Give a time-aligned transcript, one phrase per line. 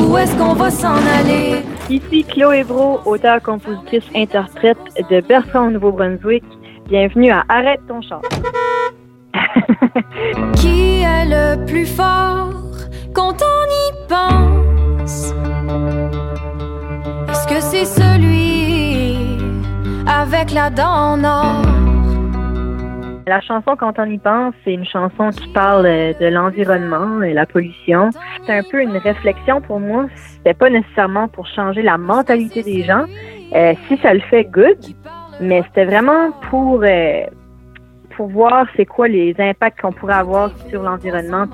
[0.00, 1.62] où est-ce qu'on va s'en aller?
[1.90, 4.78] Ici Chloé Bro, auteur, compositrice, interprète
[5.10, 6.42] de Bertrand au Nouveau-Brunswick.
[6.88, 8.20] Bienvenue à Arrête ton char.
[10.56, 12.50] Qui est le plus fort
[13.14, 15.32] quand on y pense?
[17.30, 19.38] Est-ce que c'est celui
[20.06, 21.73] avec la dent en or?
[23.26, 27.32] La chanson Quand on y pense, c'est une chanson qui parle euh, de l'environnement et
[27.32, 28.10] la pollution.
[28.44, 30.06] C'est un peu une réflexion pour moi.
[30.36, 33.06] C'était pas nécessairement pour changer la mentalité des gens.
[33.54, 34.76] Euh, si ça le fait, good.
[35.40, 37.22] Mais c'était vraiment pour euh,
[38.14, 41.46] pour voir c'est quoi les impacts qu'on pourrait avoir sur l'environnement,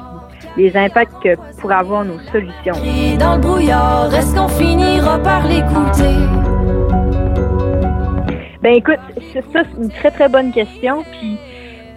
[0.56, 2.75] les impacts que pourraient avoir nos solutions.
[3.19, 6.16] Dans le brouillard, est-ce qu'on finira par l'écouter?
[8.61, 8.98] Ben écoute,
[9.33, 11.02] c'est ça, c'est une très très bonne question.
[11.12, 11.39] Puis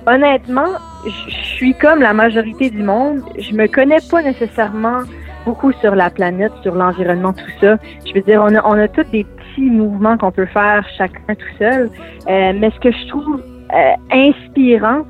[0.07, 3.21] honnêtement, je suis comme la majorité du monde.
[3.38, 5.02] Je me connais pas nécessairement
[5.45, 7.77] beaucoup sur la planète, sur l'environnement, tout ça.
[8.05, 11.36] Je veux dire, on a, on a tous des petits mouvements qu'on peut faire chacun
[11.36, 11.89] tout seul.
[12.28, 13.41] Euh, mais ce que je trouve
[13.73, 15.05] euh, inspirant,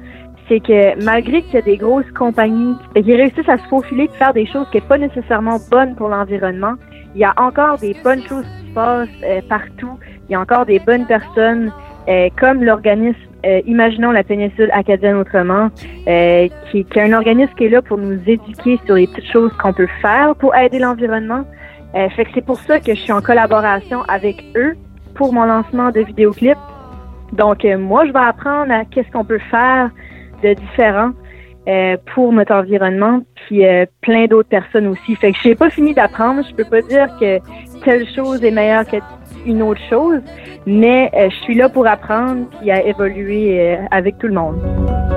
[0.48, 4.14] c'est que malgré qu'il y a des grosses compagnies qui réussissent à se faufiler, de
[4.14, 6.74] faire des choses qui sont pas nécessairement bonnes pour l'environnement,
[7.16, 10.00] il y a encore des bonnes choses qui se passent euh, partout.
[10.28, 11.72] Il y a encore des bonnes personnes,
[12.08, 15.70] euh, comme l'organisme euh, Imaginons la péninsule acadienne autrement,
[16.08, 19.32] euh, qui, qui est un organisme qui est là pour nous éduquer sur les petites
[19.32, 21.44] choses qu'on peut faire pour aider l'environnement.
[21.96, 24.76] Euh, fait que c'est pour ça que je suis en collaboration avec eux
[25.16, 26.58] pour mon lancement de vidéoclip.
[27.34, 29.92] Donc euh, moi, je vais apprendre à qu'est-ce qu'on peut faire
[30.44, 31.12] de différent
[31.68, 35.16] euh, pour notre environnement, puis euh, plein d'autres personnes aussi.
[35.16, 36.44] Fait que je n'ai pas fini d'apprendre.
[36.50, 37.40] Je peux pas dire que
[37.84, 40.20] telle chose est meilleure qu'une autre chose,
[40.66, 45.13] mais euh, je suis là pour apprendre puis à évoluer euh, avec tout le monde.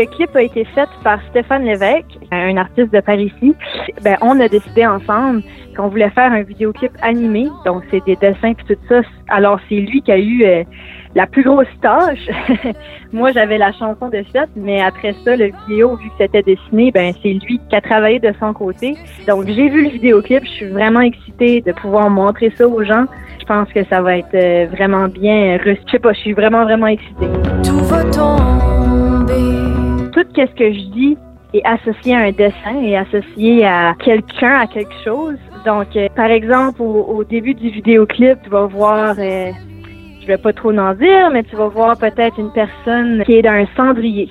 [0.00, 3.54] Le clip a été fait par Stéphane Lévesque, un artiste de Paris ici.
[4.02, 5.42] Ben, on a décidé ensemble
[5.76, 9.02] qu'on voulait faire un vidéoclip animé, donc c'est des dessins puis tout ça.
[9.28, 10.64] Alors c'est lui qui a eu euh,
[11.14, 12.30] la plus grosse tâche.
[13.12, 16.90] Moi j'avais la chanson de fait, mais après ça le vidéo vu que c'était dessiné,
[16.92, 18.96] ben c'est lui qui a travaillé de son côté.
[19.28, 23.04] Donc j'ai vu le vidéoclip, je suis vraiment excitée de pouvoir montrer ça aux gens.
[23.38, 25.58] Je pense que ça va être euh, vraiment bien.
[25.62, 27.28] Je sais pas, je suis vraiment vraiment excitée.
[27.62, 29.59] Tout va tomber.
[30.24, 31.18] Tout ce que je dis
[31.52, 35.36] est associé à un dessin et associé à quelqu'un, à quelque chose.
[35.64, 39.50] Donc, euh, par exemple, au, au début du vidéoclip, tu vas voir, euh,
[40.20, 43.42] je vais pas trop en dire, mais tu vas voir peut-être une personne qui est
[43.42, 44.30] dans un cendrier.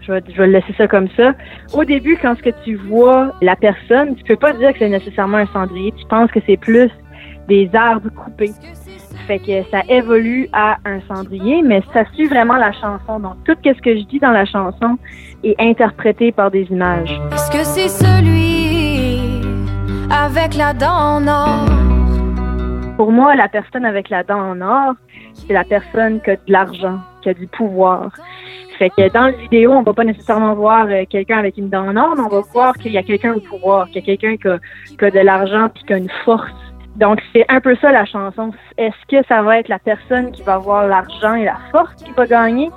[0.00, 1.34] Je vais, je vais laisser ça comme ça.
[1.74, 4.88] Au début, quand ce que tu vois la personne, tu peux pas dire que c'est
[4.88, 5.92] nécessairement un cendrier.
[5.92, 6.90] Tu penses que c'est plus
[7.48, 8.52] des arbres coupés.
[9.26, 13.20] Fait que ça évolue à un cendrier, mais ça suit vraiment la chanson.
[13.20, 14.98] Donc, tout ce que je dis dans la chanson
[15.44, 17.20] est interprété par des images.
[17.32, 19.40] Est-ce que c'est celui
[20.10, 21.66] avec la dent en or?
[22.96, 24.94] Pour moi, la personne avec la dent en or,
[25.34, 28.10] c'est la personne qui a de l'argent, qui a du pouvoir.
[28.78, 31.86] Fait que dans la vidéo, on va pas nécessairement voir euh, quelqu'un avec une dent
[31.86, 34.02] en or, mais on va voir qu'il y a quelqu'un au pouvoir, qu'il y a
[34.16, 34.58] quelqu'un qui a,
[34.98, 36.50] qui a de l'argent puis qui a une force.
[36.96, 38.50] Donc, c'est un peu ça la chanson.
[38.76, 42.10] Est-ce que ça va être la personne qui va avoir l'argent et la force qui
[42.12, 42.70] va gagner?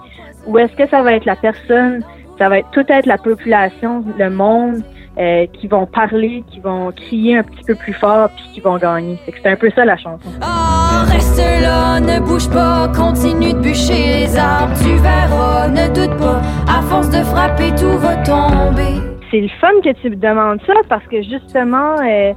[0.45, 2.03] Ou est-ce que ça va être la personne,
[2.37, 4.83] ça va être tout être la population, le monde,
[5.17, 8.77] euh, qui vont parler, qui vont crier un petit peu plus fort puis qui vont
[8.77, 9.17] gagner?
[9.25, 10.29] C'est un peu ça la chanson.
[10.41, 16.17] Oh, reste là, ne bouge pas, continue de bûcher les arbres, tu verras, ne doute
[16.17, 19.01] pas, à force de frapper, tout va tomber.
[19.31, 22.33] C'est le fun que tu me demandes ça parce que justement, euh,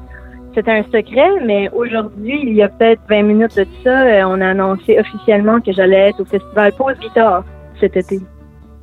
[0.57, 4.41] c'était un secret, mais aujourd'hui, il y a peut-être 20 minutes de ça, euh, on
[4.41, 7.45] a annoncé officiellement que j'allais être au festival Pause Guitare
[7.79, 8.21] cet été.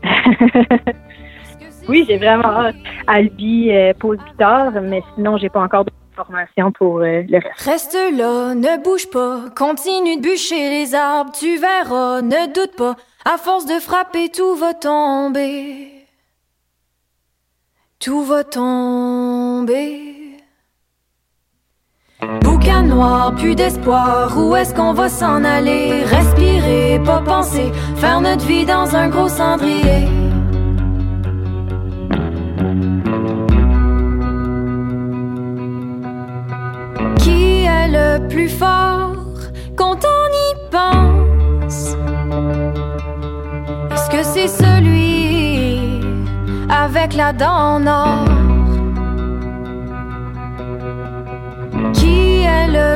[1.90, 2.76] oui, j'ai vraiment hâte.
[3.08, 4.20] Albi, euh, Pause
[4.84, 7.62] mais sinon, j'ai pas encore d'informations pour euh, le reste.
[7.66, 12.96] Reste là, ne bouge pas, continue de bûcher les arbres, tu verras, ne doute pas,
[13.26, 15.88] à force de frapper, tout va tomber.
[18.00, 20.23] Tout va tomber.
[22.42, 26.04] Boucan noir, plus d'espoir, où est-ce qu'on va s'en aller?
[26.04, 30.08] Respirer, pas penser, faire notre vie dans un gros cendrier.
[37.20, 39.16] Qui est le plus fort
[39.76, 41.96] quand on y pense?
[43.92, 46.02] Est-ce que c'est celui
[46.70, 48.43] avec la dent en or?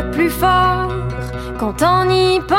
[0.04, 0.90] Plus fort
[1.60, 2.58] quand on y pense?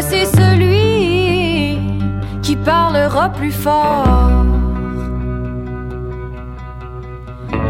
[0.00, 1.78] c'est celui
[2.42, 4.44] qui parlera plus fort?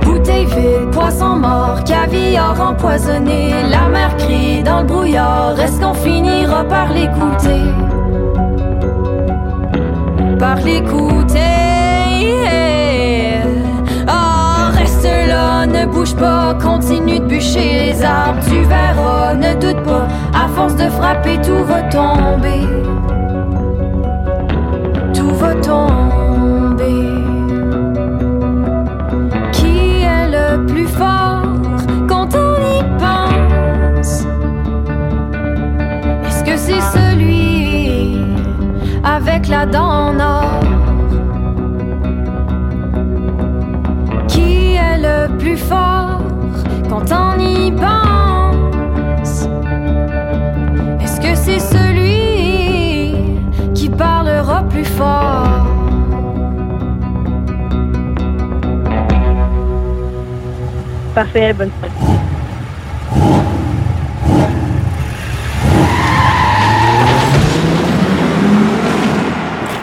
[0.02, 6.64] Bouteille vide, poisson mort, caviar empoisonné, la mer crie dans le brouillard, est-ce qu'on finira
[6.64, 7.62] par l'écouter?
[10.38, 11.61] Par l'écouter.
[15.92, 20.88] Bouge pas, continue de bûcher les arbres, tu verras, ne doute pas, à force de
[20.88, 22.66] frapper, tout va tomber.
[25.14, 27.04] Tout va tomber.
[29.52, 31.42] Qui est le plus fort
[32.08, 34.24] quand on y pense?
[36.26, 38.18] Est-ce que c'est celui
[39.04, 40.41] avec la dent en or?
[47.08, 49.48] Quand on y pense.
[51.00, 53.14] Est-ce que c'est celui
[53.74, 55.66] qui parlera plus fort?
[61.14, 61.92] Parfait, bonne soirée.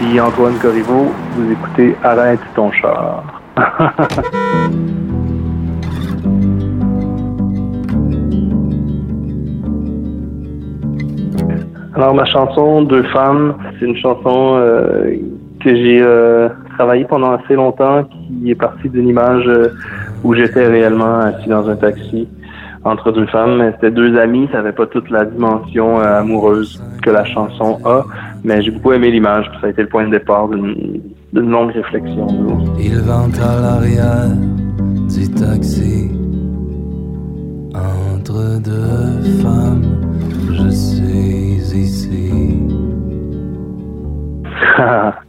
[0.02, 3.24] Ici Antoine Corriveau, vous écoutez Arrête ton char.
[12.00, 15.18] Alors ma chanson Deux femmes, c'est une chanson euh,
[15.60, 16.48] que j'ai euh,
[16.78, 19.68] travaillé pendant assez longtemps, qui est partie d'une image euh,
[20.24, 22.26] où j'étais réellement assis dans un taxi
[22.86, 23.74] entre deux femmes.
[23.76, 28.06] C'était deux amis, ça n'avait pas toute la dimension amoureuse que la chanson a,
[28.46, 31.02] mais j'ai beaucoup aimé l'image, ça a été le point de départ d'une
[31.34, 32.28] longue réflexion.
[32.80, 34.30] Il vente à l'arrière
[35.14, 36.10] du taxi
[37.76, 39.84] entre deux femmes,
[40.54, 41.39] je suis
[41.74, 42.32] ici.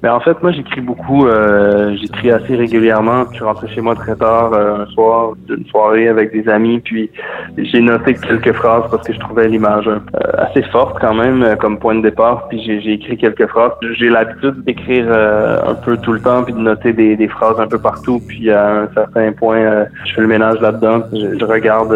[0.03, 1.27] Mais en fait, moi, j'écris beaucoup.
[1.27, 3.25] Euh, j'écris assez régulièrement.
[3.31, 6.81] Je suis rentré chez moi très tard euh, un soir d'une soirée avec des amis.
[6.81, 7.11] Puis
[7.57, 9.99] j'ai noté quelques phrases parce que je trouvais l'image euh,
[10.39, 12.49] assez forte quand même comme point de départ.
[12.49, 13.73] Puis j'ai écrit quelques phrases.
[13.99, 17.79] J'ai l'habitude d'écrire un peu tout le temps puis de noter des, phrases un peu
[17.79, 18.21] partout.
[18.27, 21.03] Puis à un certain point, je fais le ménage là-dedans.
[21.13, 21.91] Je, je, regarde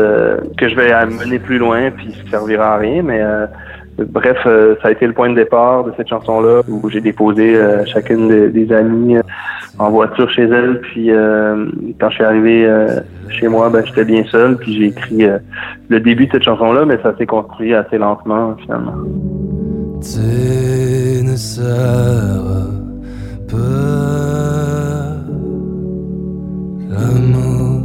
[0.57, 3.03] que je vais amener plus loin puis ça servira à rien.
[3.03, 3.21] Mais
[3.99, 7.55] Bref, euh, ça a été le point de départ de cette chanson-là où j'ai déposé
[7.55, 9.23] euh, chacune des, amies euh,
[9.79, 10.81] en voiture chez elle.
[10.81, 11.11] Puis
[12.01, 12.69] quand je suis arrivé
[13.29, 14.57] chez moi, ben, j'étais bien seul.
[14.57, 15.27] Puis j'ai écrit
[15.89, 18.95] le début de cette chanson-là, mais ça s'est construit assez lentement finalement.
[20.03, 20.19] Tu
[21.25, 21.35] ne
[23.49, 23.57] pas
[26.91, 27.83] l'amour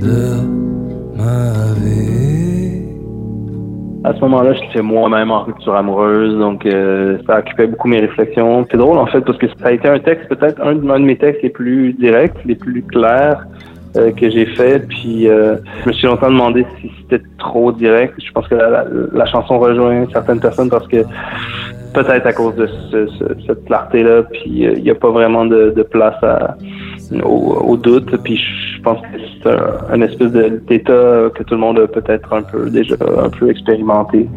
[0.00, 2.57] de ma vie.
[4.04, 8.64] À ce moment-là, j'étais moi-même en rupture amoureuse, donc euh, ça occupait beaucoup mes réflexions.
[8.70, 11.16] C'est drôle en fait parce que ça a été un texte, peut-être un, de mes
[11.16, 13.44] textes les plus directs, les plus clairs
[13.96, 14.86] euh, que j'ai fait.
[14.86, 18.14] Puis euh, je me suis longtemps demandé si c'était trop direct.
[18.24, 21.02] Je pense que la, chanson rejoint certaines personnes parce que
[21.92, 22.68] peut-être à cause de
[23.46, 26.56] cette clarté-là, puis il n'y a pas vraiment de, place à,
[27.24, 28.16] au, doute.
[28.22, 29.06] Puis je pense que
[29.42, 29.50] c'est
[29.90, 34.28] un, espèce d'état que tout le monde a peut-être un peu déjà un peu expérimenté.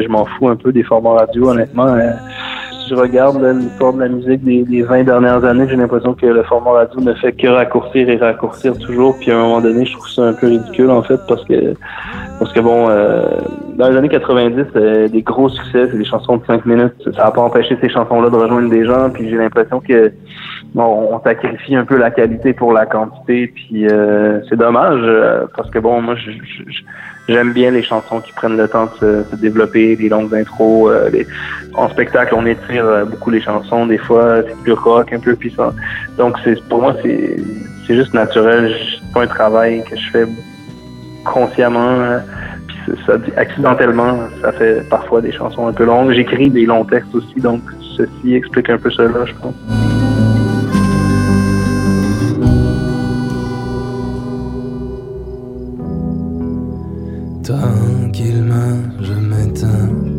[0.00, 1.86] Je m'en fous un peu des formats radio, honnêtement.
[1.86, 2.14] Hein
[2.90, 6.42] je regarde l'histoire de la musique des, des 20 dernières années, j'ai l'impression que le
[6.42, 9.16] format radio ne fait que raccourcir et raccourcir toujours.
[9.18, 11.74] Puis à un moment donné, je trouve ça un peu ridicule en fait parce que
[12.40, 13.38] parce que bon, euh,
[13.76, 16.94] dans les années 90, euh, des gros succès, c'est des chansons de 5 minutes.
[17.14, 19.10] Ça n'a pas empêché ces chansons-là de rejoindre des gens.
[19.10, 20.12] Puis j'ai l'impression que
[20.74, 23.48] bon, on sacrifie un peu la qualité pour la quantité.
[23.48, 25.02] Puis euh, c'est dommage
[25.56, 26.16] parce que bon, moi
[27.30, 30.90] J'aime bien les chansons qui prennent le temps de se, développer, les longues intros.
[30.90, 31.08] Euh,
[31.74, 33.86] En spectacle, on étire euh, beaucoup les chansons.
[33.86, 35.72] Des fois, c'est plus rock, un peu puissant.
[36.18, 37.36] Donc, c'est pour moi, c'est
[37.86, 38.74] c'est juste naturel.
[38.74, 40.24] C'est pas un travail que je fais
[41.24, 42.18] consciemment.
[42.66, 46.10] Puis ça, accidentellement, ça fait parfois des chansons un peu longues.
[46.10, 47.60] J'écris des longs textes aussi, donc
[47.96, 49.99] ceci explique un peu cela, je pense.
[59.00, 60.10] Je m'éteins.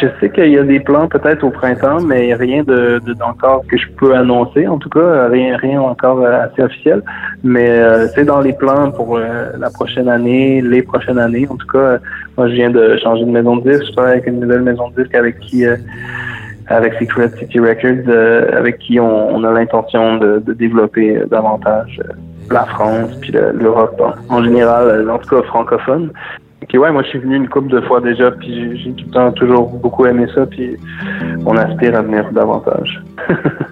[0.00, 3.76] Je sais qu'il y a des plans peut-être au printemps, mais rien de, d'encore que
[3.76, 4.66] je peux annoncer.
[4.66, 7.02] En tout cas, rien, rien encore assez officiel.
[7.44, 11.46] Mais euh, c'est dans les plans pour euh, la prochaine année, les prochaines années.
[11.48, 11.98] En tout cas,
[12.36, 13.86] moi je viens de changer de maison de disque.
[13.86, 15.76] Je travaille avec une nouvelle maison de disque avec qui euh,
[16.68, 18.08] avec Secret City Records,
[18.56, 22.00] avec qui on, a l'intention de, développer davantage
[22.52, 26.10] la France, puis l'Europe en, général, en tout cas francophone.
[26.62, 29.12] Ok, ouais, moi je suis venu une couple de fois déjà, puis j'ai tout le
[29.12, 30.76] temps toujours beaucoup aimé ça, puis
[31.44, 33.02] on aspire à venir davantage.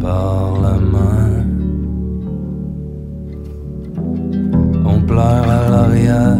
[0.00, 1.44] par la main.
[4.92, 6.38] On pleure à l'arrière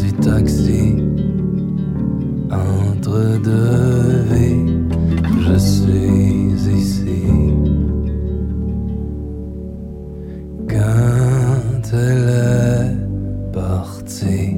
[0.00, 0.96] du taxi
[2.50, 4.66] entre deux vies.
[5.46, 7.22] Je suis ici.
[10.68, 14.56] Quand elle est partie,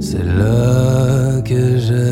[0.00, 2.09] c'est là que j'ai.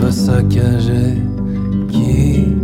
[0.00, 0.10] Ma
[1.88, 2.56] vie.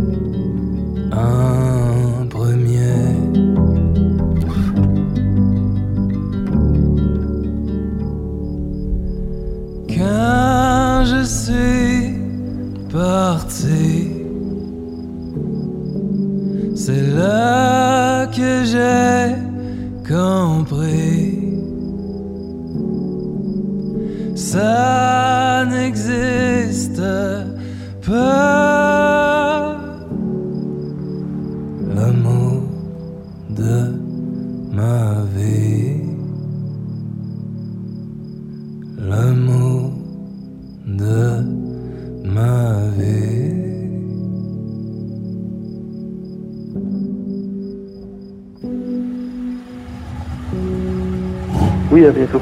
[51.93, 52.41] Oui, à bientôt.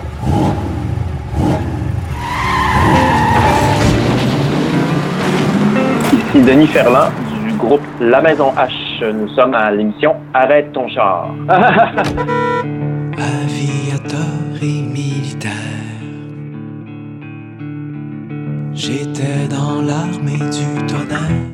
[6.13, 7.11] Ici Denis Ferland
[7.43, 9.11] du groupe La Maison H.
[9.11, 11.31] Nous sommes à l'émission Arrête ton char.
[13.17, 14.30] Aviateur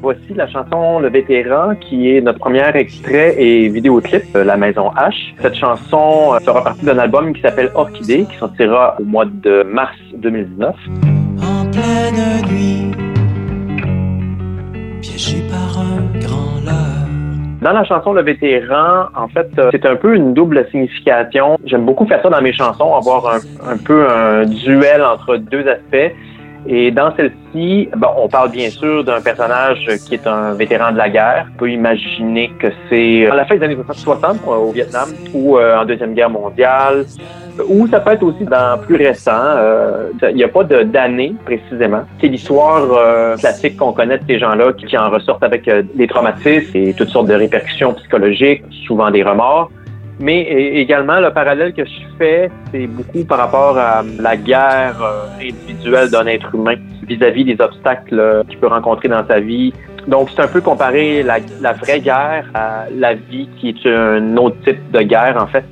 [0.07, 4.89] Voici la chanson Le Vétéran qui est notre premier extrait et vidéoclip euh, La Maison
[4.91, 5.33] H.
[5.41, 9.63] Cette chanson euh, fera partie d'un album qui s'appelle Orchidée qui sortira au mois de
[9.63, 10.75] mars 2019.
[11.43, 12.91] En pleine nuit,
[15.01, 17.59] piégé par un grand leurre.
[17.61, 21.57] Dans la chanson Le Vétéran, en fait, euh, c'est un peu une double signification.
[21.65, 25.67] J'aime beaucoup faire ça dans mes chansons, avoir un, un peu un duel entre deux
[25.67, 26.15] aspects.
[26.69, 30.97] Et dans celle-ci, bon, on parle bien sûr d'un personnage qui est un vétéran de
[30.97, 31.47] la guerre.
[31.55, 35.57] On peut imaginer que c'est à la fin des années 60 euh, au Vietnam ou
[35.57, 37.05] euh, en Deuxième Guerre mondiale.
[37.67, 39.31] Ou ça peut être aussi dans plus récent.
[39.33, 42.01] euh, Il n'y a pas d'année précisément.
[42.19, 46.07] C'est l'histoire euh, classique qu'on connaît de ces gens-là qui, en ressortent avec euh, des
[46.07, 49.71] traumatismes et toutes sortes de répercussions psychologiques, souvent des remords.
[50.19, 55.27] Mais également, le parallèle que je fais, c'est beaucoup par rapport à la guerre euh,
[55.39, 56.75] individuelle d'un être humain
[57.07, 59.74] vis-à-vis des obstacles euh, qu'il peut rencontrer dans sa vie.
[60.07, 64.55] Donc, c'est un peu comparer la, vraie guerre à la vie qui est un autre
[64.63, 65.65] type de guerre, en fait.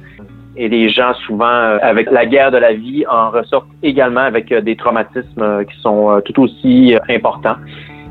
[0.58, 4.52] Et les gens, souvent, euh, avec la guerre de la vie, en ressortent également avec
[4.52, 7.56] euh, des traumatismes euh, qui sont euh, tout aussi euh, importants.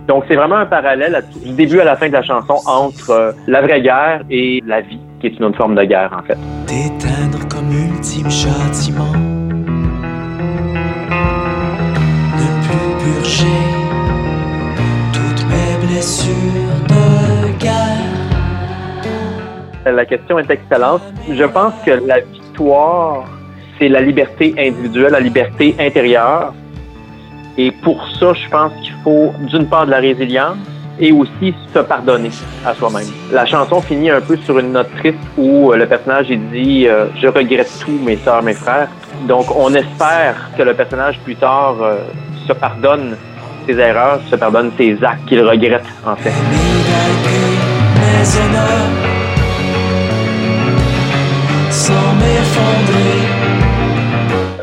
[0.06, 3.32] Donc, c'est vraiment un parallèle du début à la fin de la chanson entre euh,
[3.46, 6.38] la vraie guerre et la vie, qui est une autre forme de guerre, en fait.
[6.66, 9.12] T'éteindre comme ultime châtiment.
[12.38, 13.60] Ne plus purger
[15.12, 18.14] toutes mes blessures de guerre.
[19.86, 21.02] La question est excellente.
[21.30, 23.24] Je pense que la victoire,
[23.78, 26.54] c'est la liberté individuelle, la liberté intérieure.
[27.56, 30.56] Et pour ça, je pense qu'il faut d'une part de la résilience
[30.98, 32.30] et aussi se pardonner
[32.64, 33.08] à soi-même.
[33.32, 36.86] La chanson finit un peu sur une note triste où euh, le personnage il dit
[36.86, 38.88] euh, Je regrette tout, mes sœurs, mes frères.
[39.26, 41.96] Donc, on espère que le personnage plus tard euh,
[42.46, 43.16] se pardonne
[43.66, 46.32] ses erreurs, se pardonne ses actes qu'il regrette, en fait.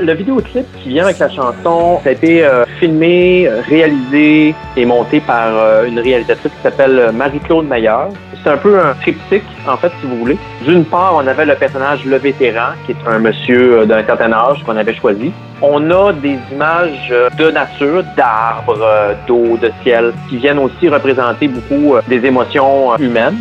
[0.01, 5.19] Le vidéoclip qui vient avec la chanson, ça a été euh, filmé, réalisé et monté
[5.19, 8.09] par euh, une réalisatrice qui s'appelle euh, Marie-Claude Maillard.
[8.43, 10.37] C'est un peu un triptyque, en fait, si vous voulez.
[10.65, 14.63] D'une part, on avait le personnage Le Vétéran, qui est un monsieur d'un certain âge
[14.63, 15.31] qu'on avait choisi.
[15.61, 21.97] On a des images de nature, d'arbres, d'eau, de ciel, qui viennent aussi représenter beaucoup
[22.07, 23.37] des émotions humaines.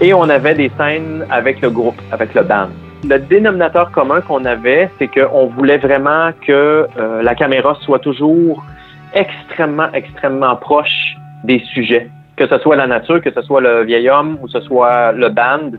[0.00, 2.68] Et on avait des scènes avec le groupe, avec le band.
[3.06, 8.64] Le dénominateur commun qu'on avait, c'est qu'on voulait vraiment que euh, la caméra soit toujours
[9.12, 11.14] extrêmement, extrêmement proche
[11.44, 12.08] des sujets.
[12.36, 15.12] Que ce soit la nature, que ce soit le vieil homme ou que ce soit
[15.12, 15.72] le band.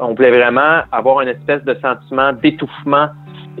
[0.00, 3.10] On voulait vraiment avoir une espèce de sentiment d'étouffement,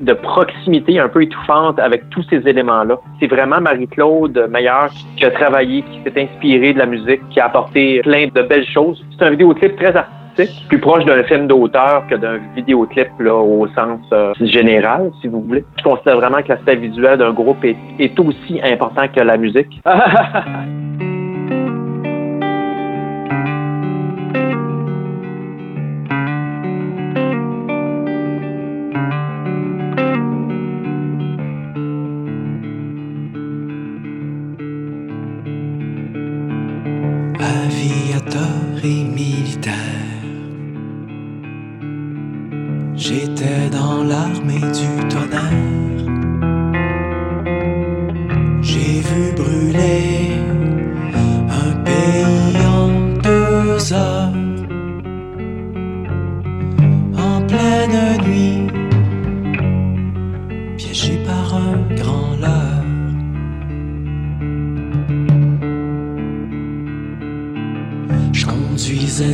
[0.02, 2.96] de proximité un peu étouffante avec tous ces éléments-là.
[3.20, 7.46] C'est vraiment Marie-Claude Meilleur qui a travaillé, qui s'est inspirée de la musique, qui a
[7.46, 9.02] apporté plein de belles choses.
[9.16, 10.25] C'est un vidéoclip très artistique
[10.68, 15.40] plus proche d'un film d'auteur que d'un vidéoclip là, au sens euh, général, si vous
[15.42, 15.64] voulez.
[15.78, 19.80] Je considère vraiment que l'aspect visuel d'un groupe est, est aussi important que la musique.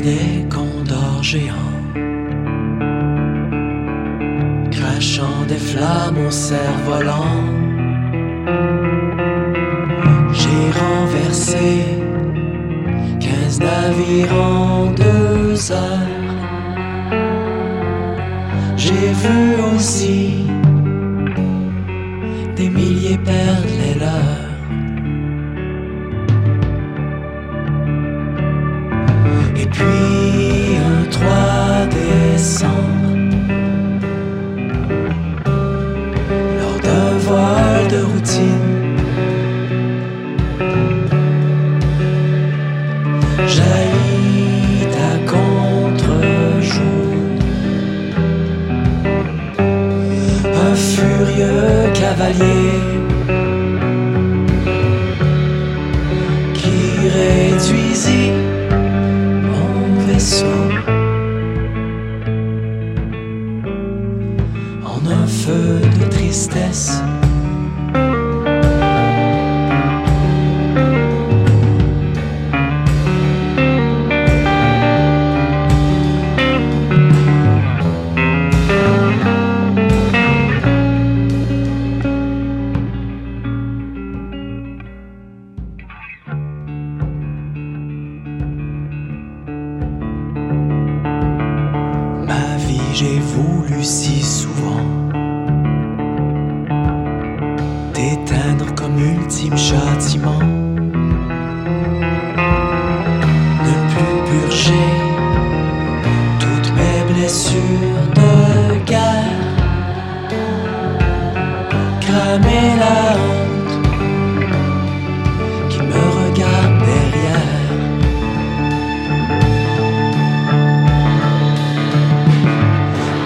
[0.00, 1.81] des condors géants,
[4.70, 7.44] crachant des flammes au cerf-volant.
[10.33, 11.85] J'ai renversé
[13.20, 16.33] quinze navires en deux heures.
[18.76, 19.40] J'ai vu
[19.74, 20.46] aussi
[22.57, 23.72] des milliers perdre
[107.23, 109.39] blessures de guerre.
[112.01, 113.75] Cramer la honte
[115.71, 117.71] qui me regarde derrière.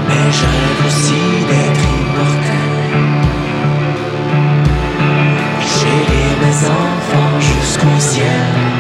[0.09, 2.73] Mais je rêve aussi d'être immortel.
[5.75, 8.76] Chérir mes enfants jusqu'au ciel.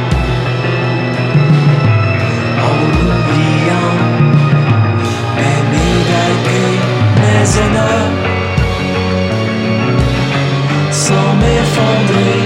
[11.76, 12.40] Sans m'effondrer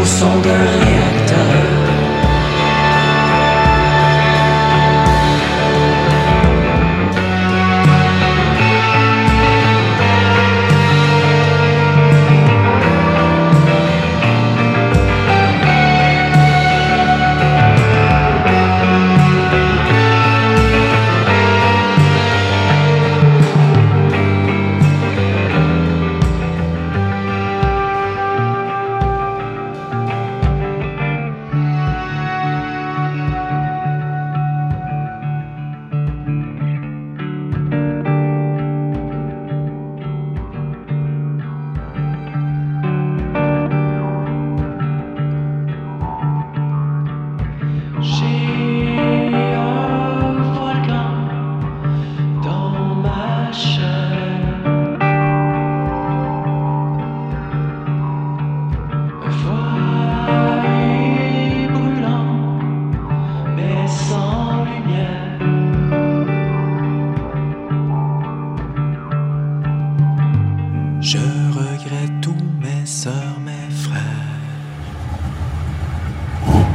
[0.00, 0.38] au son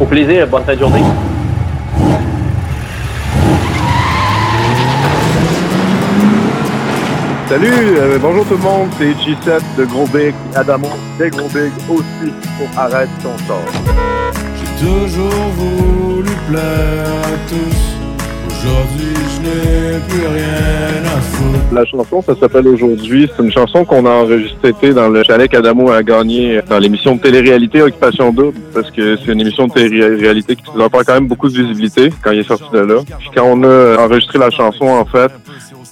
[0.10, 1.04] plaisir, bonne fin de journée.
[7.48, 11.72] Salut, euh, bonjour tout le monde, c'est G7 de Gros Big, Adamo de Gros Big
[11.90, 13.64] aussi pour Arrête ton sort.
[14.56, 18.09] J'ai toujours voulu plaire à tous.
[21.72, 23.30] La chanson, ça s'appelle Aujourd'hui.
[23.36, 27.22] C'est une chanson qu'on a enregistrée dans le chalet qu'Adamo a gagné dans l'émission de
[27.22, 31.28] télé-réalité Occupation Double, parce que c'est une émission de télé-réalité qui leur prend quand même
[31.28, 32.96] beaucoup de visibilité quand il est sorti de là.
[33.20, 35.32] Puis quand on a enregistré la chanson, en fait,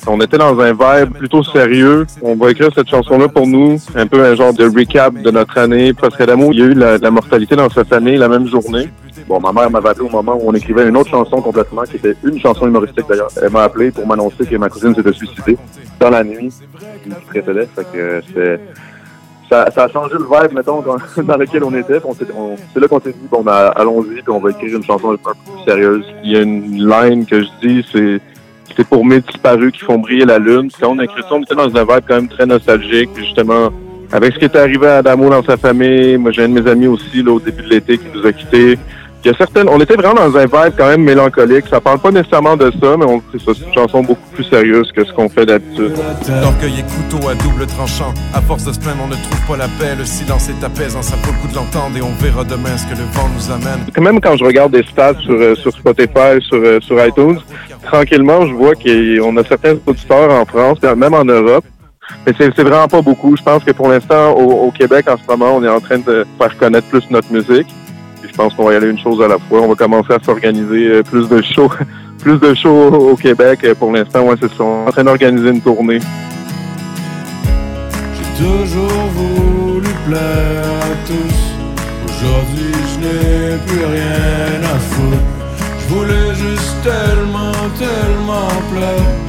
[0.07, 2.05] on était dans un vibe plutôt sérieux.
[2.21, 5.57] On va écrire cette chanson-là pour nous, un peu un genre de recap de notre
[5.57, 8.47] année, parce qu'Adamo, il y a eu la, la mortalité dans sa famille la même
[8.47, 8.89] journée.
[9.27, 11.97] Bon, ma mère m'avait appelé au moment où on écrivait une autre chanson complètement, qui
[11.97, 13.29] était une chanson humoristique d'ailleurs.
[13.41, 15.57] Elle m'a appelé pour m'annoncer que ma cousine s'était suicidée
[15.99, 16.53] dans la nuit.
[17.03, 17.67] Petite précédente,
[18.33, 18.59] fait.
[19.49, 20.95] Ça, a changé le vibe, mettons, dans,
[21.37, 22.01] lequel on était.
[22.73, 25.15] C'est là qu'on s'est dit, bon, ben, allons-y, puis on va écrire une chanson un
[25.15, 26.05] peu plus sérieuse.
[26.23, 28.21] Il y a une line que je dis, c'est
[28.77, 30.69] c'est pour mes disparus qui font briller la lune.
[30.79, 33.09] Quand on a écrit ça, on était dans un vibe quand même très nostalgique.
[33.15, 33.71] Justement,
[34.11, 36.69] avec ce qui est arrivé à Adamo dans sa famille, moi j'ai un de mes
[36.69, 38.77] amis aussi là, au début de l'été qui nous a quittés.
[39.23, 41.65] Il y a certaines, on était vraiment dans un vibe quand même mélancolique.
[41.69, 44.43] Ça parle pas nécessairement de ça, mais on, c'est ça, c'est une chanson beaucoup plus
[44.43, 45.93] sérieuse que ce qu'on fait d'habitude.
[46.41, 48.13] D'orgueil et couteau à double tranchant.
[48.33, 49.95] À force de se plaindre, on ne trouve pas la paix.
[49.97, 52.85] Le silence est apaisant, ça vaut le coup de l'entendre et on verra demain ce
[52.85, 53.85] que le vent nous amène.
[53.99, 57.39] Même, quand je regarde des stats sur, euh, sur Spotify, sur, euh, sur iTunes,
[57.83, 61.65] tranquillement, je vois qu'on a certains auditeurs en France, même en Europe.
[62.25, 63.35] Mais c'est c'est vraiment pas beaucoup.
[63.35, 65.97] Je pense que pour l'instant, au, au Québec, en ce moment, on est en train
[65.97, 67.67] de faire connaître plus notre musique.
[68.37, 69.61] Pense qu'on va y aller une chose à la fois.
[69.61, 71.71] On va commencer à s'organiser euh, plus de shows,
[72.21, 73.61] plus de shows au Québec.
[73.63, 74.63] Euh, Pour l'instant, ouais, c'est ça.
[74.63, 75.99] On est en train d'organiser une tournée.
[78.13, 81.47] J'ai toujours voulu plaire à tous.
[82.05, 85.17] Aujourd'hui je n'ai plus rien à foutre.
[85.79, 89.26] Je voulais juste tellement, tellement plaire.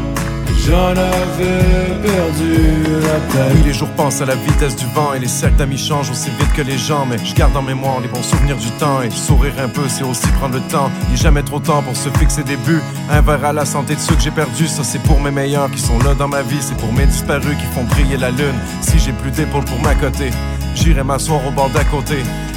[0.68, 3.52] J'en avais perdu la tête.
[3.54, 6.28] Oui, les jours passent à la vitesse du vent et les cercles d'amis changent aussi
[6.38, 7.06] vite que les gens.
[7.06, 10.04] Mais je garde en mémoire les bons souvenirs du temps et sourire un peu, c'est
[10.04, 10.90] aussi prendre le temps.
[11.06, 12.82] Il n'est jamais trop temps pour se fixer des buts.
[13.08, 15.70] Un verre à la santé de ceux que j'ai perdus, ça c'est pour mes meilleurs
[15.70, 18.58] qui sont là dans ma vie, c'est pour mes disparus qui font briller la lune.
[18.82, 20.30] Si j'ai plus d'épaules pour m'accoter,
[20.74, 22.16] j'irai m'asseoir au bord d'à côté.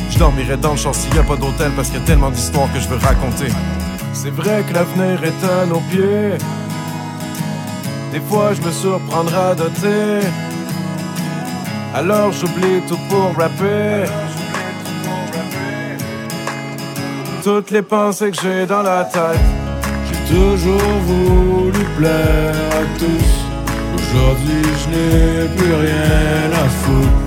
[0.10, 2.30] Je dormirai dans le champ s'il n'y a pas d'hôtel parce qu'il y a tellement
[2.30, 3.47] d'histoires que je veux raconter.
[4.12, 6.38] C'est vrai que l'avenir est à nos pieds.
[8.12, 10.28] Des fois, je me surprendrai à doter.
[11.93, 14.04] Alors j'oublie tout pour rapper.
[17.43, 19.39] Toutes les pensées que j'ai dans la tête.
[20.08, 23.32] J'ai toujours voulu plaire à tous.
[23.95, 27.21] Aujourd'hui, je n'ai plus rien à foutre.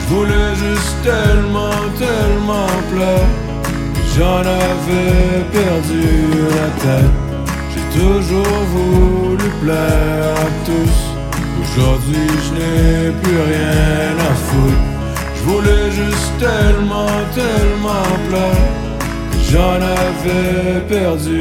[0.00, 3.28] Je voulais juste tellement, tellement plaire.
[4.16, 6.02] J'en avais perdu
[6.50, 7.29] la tête.
[7.92, 10.98] Toujours voulu plaire à tous.
[11.62, 14.90] Aujourd'hui, je n'ai plus rien à foutre.
[15.36, 18.79] Je voulais juste tellement, tellement plaire.
[19.52, 21.40] J'en avais perdu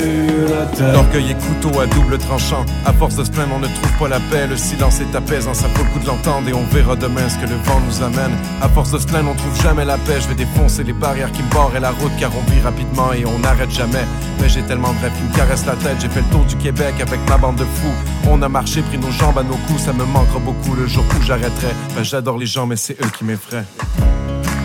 [0.49, 0.93] la tête.
[0.93, 2.65] L'orgueil est couteau à double tranchant.
[2.83, 4.47] À force de se plaindre, on ne trouve pas la paix.
[4.47, 7.37] Le silence est apaisant, ça vaut le coup de l'entendre et on verra demain ce
[7.37, 8.31] que le vent nous amène.
[8.63, 10.19] À force de se plaindre, on trouve jamais la paix.
[10.21, 13.25] Je vais défoncer les barrières qui me barrent la route car on vit rapidement et
[13.25, 14.05] on n'arrête jamais.
[14.41, 15.97] Mais j'ai tellement de rêves qui me caressent la tête.
[16.01, 17.93] J'ai fait le tour du Québec avec ma bande de fous.
[18.27, 19.83] On a marché, pris nos jambes à nos coups.
[19.83, 21.75] Ça me manquera beaucoup le jour où j'arrêterai.
[21.95, 23.65] Ben, j'adore les gens, mais c'est eux qui m'effraient.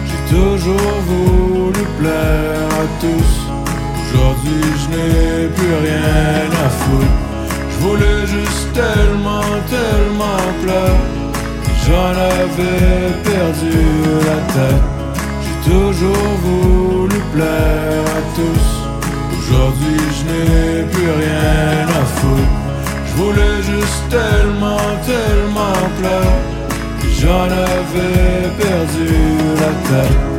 [0.07, 0.80] J'ai toujours
[1.64, 3.33] voulu plaire à tous.
[4.03, 7.16] Aujourd'hui, je n'ai plus rien à foutre.
[7.72, 11.00] Je voulais juste tellement, tellement plaire.
[11.85, 13.77] J'en avais perdu
[14.31, 14.85] la tête.
[15.44, 18.66] J'ai toujours voulu plaire à tous.
[19.38, 22.55] Aujourd'hui, je n'ai plus rien à foutre.
[23.09, 26.37] Je voulais juste tellement, tellement plaire.
[27.20, 29.09] J'en avais perdu
[29.62, 30.34] la tête.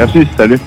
[0.00, 0.58] Merci, salut.